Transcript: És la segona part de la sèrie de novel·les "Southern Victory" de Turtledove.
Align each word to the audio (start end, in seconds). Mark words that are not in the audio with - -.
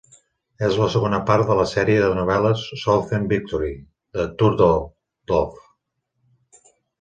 És 0.67 0.75
la 0.83 0.85
segona 0.93 1.17
part 1.27 1.43
de 1.51 1.57
la 1.59 1.65
sèrie 1.71 1.99
de 2.03 2.07
novel·les 2.19 2.63
"Southern 2.85 3.27
Victory" 3.35 3.69
de 4.21 4.27
Turtledove. 4.41 5.63